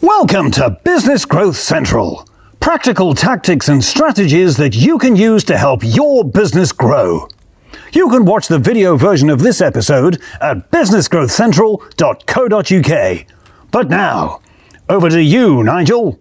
[0.00, 2.24] Welcome to Business Growth Central.
[2.60, 7.26] Practical tactics and strategies that you can use to help your business grow.
[7.92, 13.26] You can watch the video version of this episode at businessgrowthcentral.co.uk.
[13.72, 14.40] But now,
[14.88, 16.20] over to you, Nigel.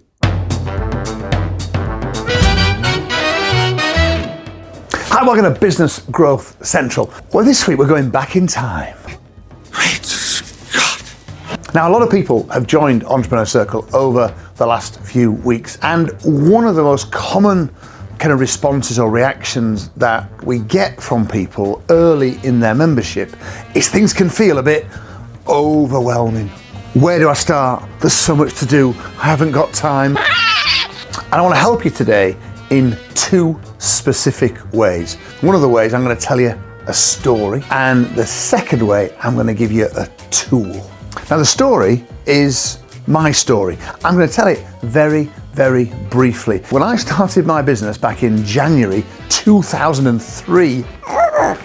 [5.09, 7.14] Hi, welcome to Business Growth Central.
[7.32, 8.98] Well, this week we're going back in time.
[9.70, 10.27] Great Scott.
[11.78, 16.10] Now, a lot of people have joined Entrepreneur Circle over the last few weeks, and
[16.24, 17.69] one of the most common
[18.18, 23.32] kind of responses or reactions that we get from people early in their membership
[23.75, 24.88] is things can feel a bit
[25.47, 26.47] overwhelming.
[26.96, 27.88] Where do I start?
[28.00, 28.96] There's so much to do.
[29.19, 30.18] I haven't got time.
[30.18, 32.36] And I want to help you today
[32.72, 35.14] in two specific ways.
[35.41, 39.16] One of the ways I'm going to tell you a story, and the second way
[39.19, 40.89] I'm going to give you a tool.
[41.30, 43.78] Now, the story is my story.
[44.03, 46.59] I'm going to tell it very, very briefly.
[46.70, 50.86] When I started my business back in January 2003,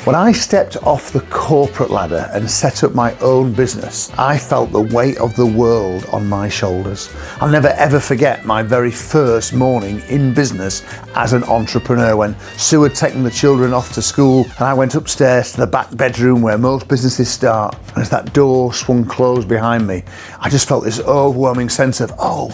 [0.05, 4.72] when I stepped off the corporate ladder and set up my own business, I felt
[4.72, 7.08] the weight of the world on my shoulders.
[7.41, 10.83] I'll never ever forget my very first morning in business
[11.14, 14.97] as an entrepreneur when Sue had taken the children off to school and I went
[14.97, 17.77] upstairs to the back bedroom where most businesses start.
[17.91, 20.03] And as that door swung closed behind me,
[20.41, 22.50] I just felt this overwhelming sense of, oh,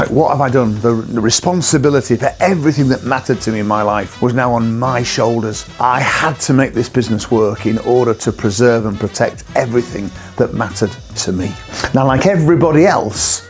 [0.00, 0.74] like, what have I done?
[0.80, 4.78] The, the, responsibility for everything that mattered to me in my life was now on
[4.78, 5.66] my shoulders.
[5.80, 10.52] I had to make this business work in order to preserve and protect everything that
[10.52, 11.50] mattered to me.
[11.94, 13.48] Now, like everybody else,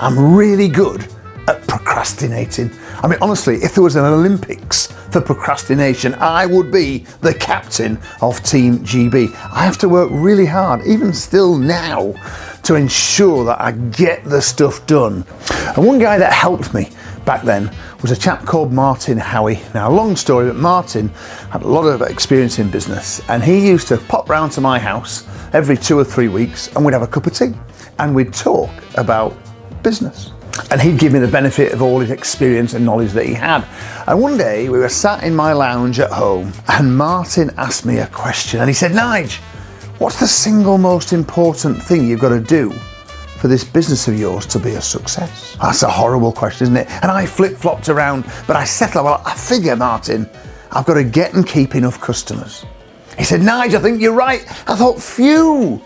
[0.00, 1.08] I'm really good
[1.48, 2.70] at procrastinating.
[3.02, 7.98] I mean, honestly, if there was an Olympics for procrastination, I would be the captain
[8.20, 9.34] of Team GB.
[9.34, 12.14] I have to work really hard, even still now,
[12.68, 15.24] to ensure that I get the stuff done.
[15.74, 16.90] And one guy that helped me
[17.24, 19.58] back then was a chap called Martin Howie.
[19.72, 21.08] Now, long story, but Martin
[21.50, 24.78] had a lot of experience in business, and he used to pop round to my
[24.78, 27.54] house every two or three weeks, and we'd have a cup of tea,
[28.00, 29.34] and we'd talk about
[29.82, 30.32] business
[30.70, 33.64] and he'd give me the benefit of all his experience and knowledge that he had.
[34.06, 37.98] And one day we were sat in my lounge at home, and Martin asked me
[37.98, 39.40] a question, and he said, Nige,
[39.98, 44.46] what's the single most important thing you've got to do for this business of yours
[44.46, 45.56] to be a success?
[45.60, 46.90] That's a horrible question, isn't it?
[47.02, 50.28] And I flip flopped around, but I settled, well, I figure, Martin,
[50.70, 52.64] I've got to get and keep enough customers.
[53.16, 54.42] He said, Nigel, I think you're right.
[54.68, 55.82] I thought, phew.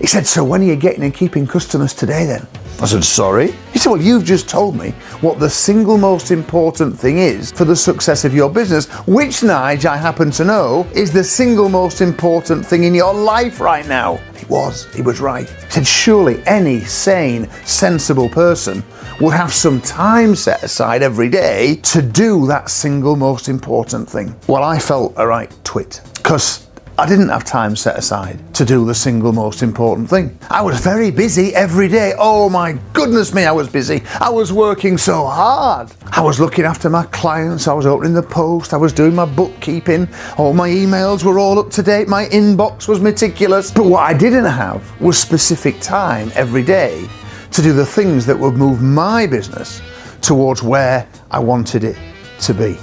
[0.00, 2.46] He said, So when are you getting and keeping customers today then?
[2.80, 3.52] I said, Sorry.
[3.72, 4.90] He said, Well, you've just told me
[5.20, 9.86] what the single most important thing is for the success of your business, which, Nige,
[9.86, 14.16] I happen to know, is the single most important thing in your life right now.
[14.36, 14.92] He was.
[14.94, 15.48] He was right.
[15.48, 18.84] He said, Surely any sane, sensible person
[19.20, 24.36] would have some time set aside every day to do that single most important thing.
[24.46, 26.65] Well, I felt a right twit because
[26.98, 30.38] I didn't have time set aside to do the single most important thing.
[30.48, 32.14] I was very busy every day.
[32.18, 34.02] Oh my goodness me, I was busy.
[34.18, 35.92] I was working so hard.
[36.06, 39.26] I was looking after my clients, I was opening the post, I was doing my
[39.26, 40.08] bookkeeping,
[40.38, 43.70] all my emails were all up to date, my inbox was meticulous.
[43.70, 47.06] But what I didn't have was specific time every day
[47.50, 49.82] to do the things that would move my business
[50.22, 51.98] towards where I wanted it
[52.40, 52.78] to be.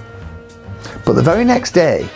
[1.04, 2.08] But the very next day,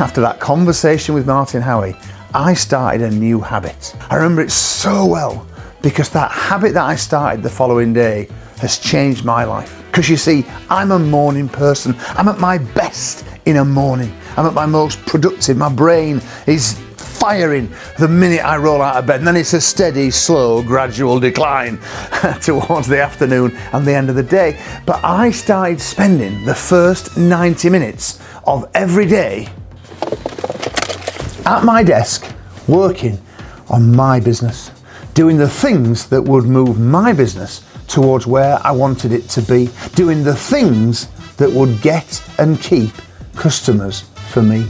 [0.00, 1.94] after that conversation with Martin Howie,
[2.32, 3.94] I started a new habit.
[4.08, 5.46] I remember it so well
[5.82, 8.28] because that habit that I started the following day
[8.58, 9.82] has changed my life.
[9.86, 11.94] Because you see, I'm a morning person.
[12.10, 14.14] I'm at my best in a morning.
[14.36, 15.56] I'm at my most productive.
[15.56, 19.60] My brain is firing the minute I roll out of bed, and then it's a
[19.60, 21.78] steady, slow, gradual decline
[22.40, 24.62] towards the afternoon and the end of the day.
[24.86, 29.48] But I started spending the first 90 minutes of every day
[31.50, 32.32] at my desk
[32.68, 33.20] working
[33.70, 34.70] on my business,
[35.14, 39.68] doing the things that would move my business towards where I wanted it to be,
[39.96, 41.08] doing the things
[41.38, 42.92] that would get and keep
[43.34, 44.68] customers for me.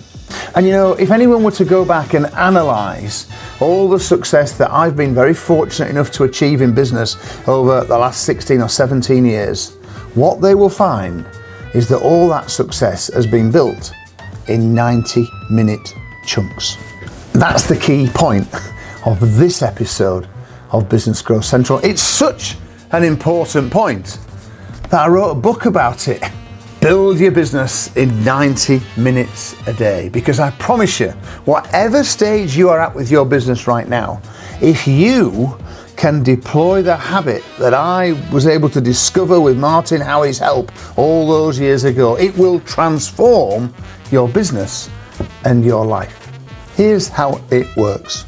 [0.55, 3.29] And you know, if anyone were to go back and analyse
[3.61, 7.17] all the success that I've been very fortunate enough to achieve in business
[7.47, 9.75] over the last 16 or 17 years,
[10.15, 11.27] what they will find
[11.75, 13.93] is that all that success has been built
[14.49, 15.95] in 90 minute
[16.31, 16.77] chunks.
[17.33, 18.47] That's the key point
[19.05, 20.29] of this episode
[20.71, 21.81] of Business Growth Central.
[21.81, 22.57] It's such
[22.93, 24.19] an important point
[24.91, 26.23] that I wrote a book about it.
[26.81, 31.11] Build your business in 90 minutes a day because I promise you,
[31.47, 34.23] whatever stage you are at with your business right now,
[34.63, 35.59] if you
[35.97, 41.27] can deploy the habit that I was able to discover with Martin Howie's help all
[41.29, 43.75] those years ago, it will transform
[44.13, 44.89] your business
[45.45, 46.20] and your life.
[46.77, 48.25] Here's how it works.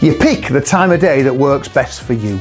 [0.00, 2.36] You pick the time of day that works best for you.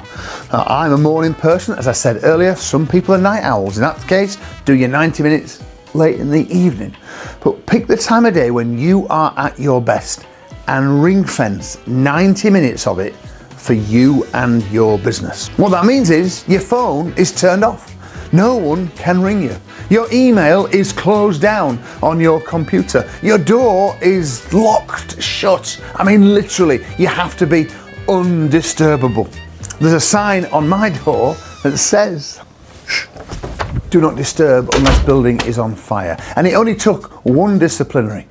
[0.51, 2.55] Now, I'm a morning person, as I said earlier.
[2.55, 3.77] Some people are night owls.
[3.77, 5.63] In that case, do your 90 minutes
[5.93, 6.95] late in the evening.
[7.43, 10.25] But pick the time of day when you are at your best
[10.67, 15.47] and ring fence 90 minutes of it for you and your business.
[15.57, 17.89] What that means is your phone is turned off.
[18.33, 19.55] No one can ring you.
[19.91, 23.07] Your email is closed down on your computer.
[23.21, 25.79] Your door is locked shut.
[25.93, 27.65] I mean, literally, you have to be
[28.07, 29.31] undisturbable.
[29.79, 32.41] There's a sign on my door that says,
[33.91, 36.17] do not disturb unless building is on fire.
[36.35, 38.25] And it only took one disciplinary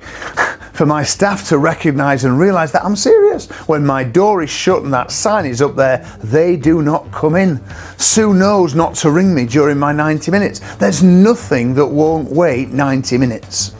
[0.73, 3.47] for my staff to recognise and realise that I'm serious.
[3.67, 7.35] When my door is shut and that sign is up there, they do not come
[7.35, 7.61] in.
[7.97, 10.59] Sue knows not to ring me during my 90 minutes.
[10.75, 13.75] There's nothing that won't wait 90 minutes.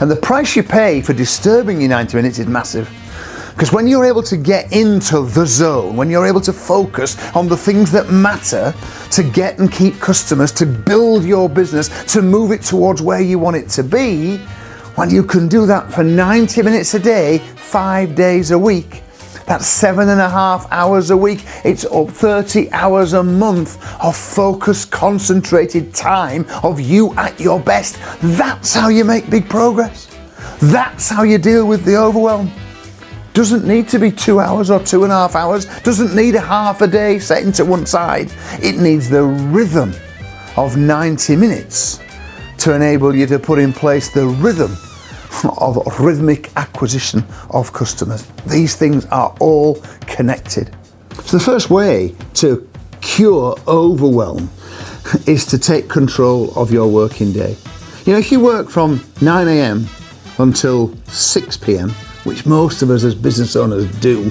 [0.00, 2.90] And the price you pay for disturbing your 90 minutes is massive.
[3.52, 7.48] Because when you're able to get into the zone, when you're able to focus on
[7.48, 8.74] the things that matter,
[9.10, 13.38] to get and keep customers, to build your business, to move it towards where you
[13.38, 14.40] want it to be,
[14.96, 19.02] when you can do that for 90 minutes a day, five days a week,
[19.46, 21.44] that's seven and a half hours a week.
[21.64, 27.98] It's up 30 hours a month of focused, concentrated time of you at your best.
[28.22, 30.08] That's how you make big progress.
[30.60, 32.50] That's how you deal with the overwhelm.
[33.34, 35.64] Doesn't need to be two hours or two and a half hours.
[35.80, 38.32] Doesn't need a half a day set into one side.
[38.62, 39.92] It needs the rhythm
[40.56, 41.98] of 90 minutes
[42.62, 44.70] to enable you to put in place the rhythm
[45.58, 48.24] of rhythmic acquisition of customers.
[48.46, 50.72] These things are all connected.
[51.24, 52.68] So, the first way to
[53.00, 54.48] cure overwhelm
[55.26, 57.56] is to take control of your working day.
[58.04, 59.86] You know, if you work from 9 a.m.
[60.38, 61.90] until 6 p.m.,
[62.22, 64.30] which most of us as business owners do,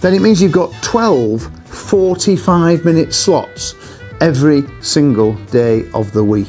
[0.00, 3.74] then it means you've got 12 45 minute slots
[4.20, 6.48] every single day of the week.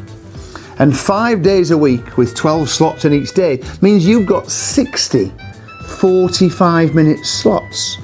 [0.83, 5.31] And five days a week with 12 slots in each day means you've got 60
[5.87, 7.99] 45 minute slots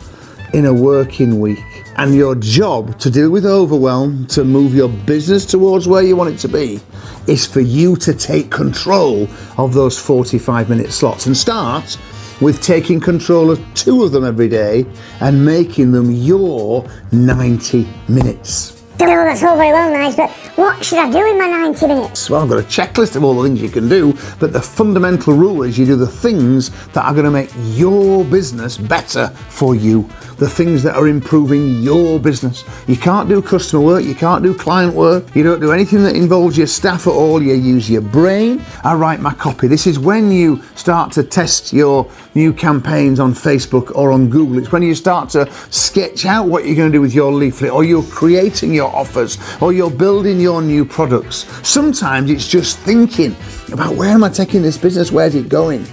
[0.53, 1.59] in a working week.
[1.97, 6.33] And your job to deal with overwhelm, to move your business towards where you want
[6.33, 6.79] it to be,
[7.27, 9.27] is for you to take control
[9.57, 11.97] of those 45 minute slots and start
[12.39, 14.85] with taking control of two of them every day
[15.19, 18.78] and making them your 90 minutes.
[19.01, 21.87] I know that's all very well nice, but what should I do in my 90
[21.87, 22.29] minutes?
[22.29, 25.33] Well, I've got a checklist of all the things you can do, but the fundamental
[25.33, 29.73] rule is you do the things that are going to make your business better for
[29.73, 30.09] you.
[30.35, 32.63] The things that are improving your business.
[32.87, 36.15] You can't do customer work, you can't do client work, you don't do anything that
[36.15, 37.41] involves your staff at all.
[37.41, 38.63] You use your brain.
[38.83, 39.67] I write my copy.
[39.67, 44.59] This is when you start to test your new campaigns on Facebook or on Google.
[44.59, 47.71] It's when you start to sketch out what you're going to do with your leaflet,
[47.71, 51.45] or you're creating your offers, or you're building your new products.
[51.67, 53.35] Sometimes it's just thinking
[53.71, 55.11] about where am I taking this business?
[55.11, 55.85] Where's it going?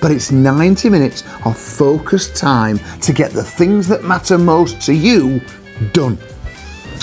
[0.00, 4.94] But it's 90 minutes of focused time to get the things that matter most to
[4.94, 5.40] you
[5.92, 6.18] done.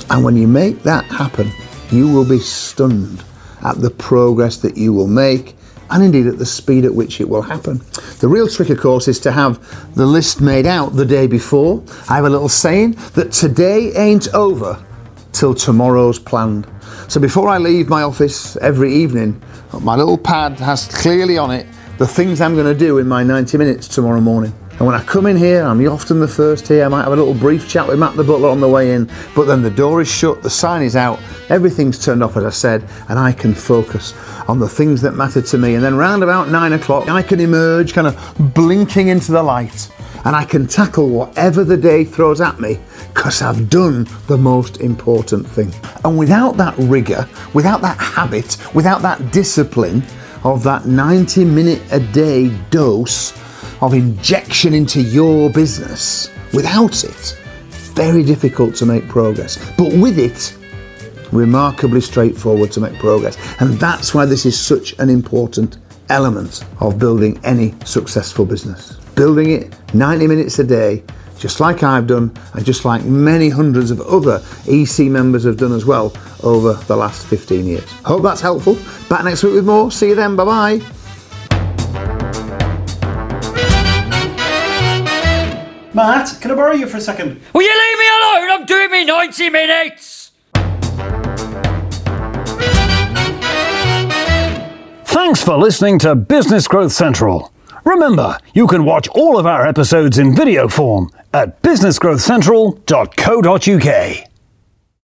[0.09, 1.51] And when you make that happen,
[1.91, 3.23] you will be stunned
[3.63, 5.55] at the progress that you will make
[5.91, 7.81] and indeed at the speed at which it will happen.
[8.19, 11.83] The real trick, of course, is to have the list made out the day before.
[12.09, 14.83] I have a little saying that today ain't over
[15.31, 16.67] till tomorrow's planned.
[17.07, 19.41] So before I leave my office every evening,
[19.81, 21.65] my little pad has clearly on it
[21.97, 24.53] the things I'm going to do in my 90 minutes tomorrow morning.
[24.79, 26.85] And when I come in here, I'm often the first here.
[26.85, 29.11] I might have a little brief chat with Matt the butler on the way in,
[29.35, 31.19] but then the door is shut, the sign is out,
[31.49, 34.13] everything's turned off, as I said, and I can focus
[34.47, 35.75] on the things that matter to me.
[35.75, 39.91] And then round about nine o'clock, I can emerge kind of blinking into the light
[40.25, 42.79] and I can tackle whatever the day throws at me
[43.13, 45.73] because I've done the most important thing.
[46.03, 50.03] And without that rigour, without that habit, without that discipline
[50.43, 53.33] of that 90 minute a day dose
[53.81, 57.37] of injection into your business, without it,
[57.93, 59.57] very difficult to make progress.
[59.77, 60.55] But with it,
[61.31, 63.37] remarkably straightforward to make progress.
[63.59, 65.77] And that's why this is such an important
[66.09, 68.97] element of building any successful business.
[69.19, 71.03] Building it 90 minutes a day,
[71.37, 75.73] just like I've done, and just like many hundreds of other EC members have done
[75.73, 77.91] as well over the last 15 years.
[78.05, 78.77] Hope that's helpful.
[79.09, 79.91] Back next week with more.
[79.91, 80.37] See you then.
[80.37, 80.77] Bye bye.
[85.93, 87.41] Matt, can I borrow you for a second?
[87.53, 88.51] Will you leave me alone?
[88.51, 90.31] I'm doing me 90 minutes!
[95.03, 97.51] Thanks for listening to Business Growth Central.
[97.89, 104.28] Remember, you can watch all of our episodes in video form at businessgrowthcentral.co.uk.